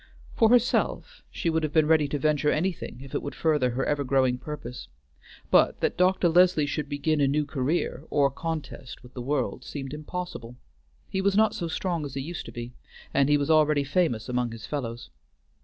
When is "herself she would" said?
0.49-1.61